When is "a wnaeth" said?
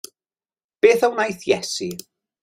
1.07-1.43